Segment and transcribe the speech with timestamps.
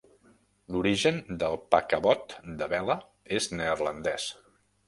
[0.75, 2.99] L'origen del paquebot de vela
[3.41, 4.31] és neerlandès.